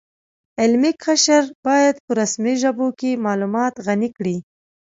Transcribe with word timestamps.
علمي 0.61 0.91
قشر 1.03 1.43
باید 1.65 1.95
په 2.05 2.11
رسمي 2.21 2.53
ژبو 2.63 2.87
کې 2.99 3.21
معلومات 3.25 3.73
غني 3.85 4.09
کړي 4.17 4.37